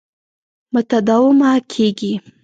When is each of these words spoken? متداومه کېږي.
متداومه 0.73 1.51
کېږي. 1.71 2.13